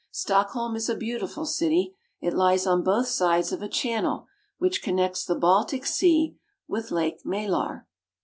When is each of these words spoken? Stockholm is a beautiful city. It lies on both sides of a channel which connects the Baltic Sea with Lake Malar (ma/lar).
Stockholm 0.09 0.75
is 0.75 0.89
a 0.89 0.95
beautiful 0.95 1.45
city. 1.45 1.95
It 2.21 2.33
lies 2.33 2.65
on 2.65 2.81
both 2.81 3.05
sides 3.05 3.51
of 3.51 3.61
a 3.61 3.69
channel 3.69 4.25
which 4.57 4.81
connects 4.81 5.23
the 5.23 5.35
Baltic 5.35 5.85
Sea 5.85 6.35
with 6.67 6.89
Lake 6.89 7.23
Malar 7.23 7.51
(ma/lar). 7.85 7.87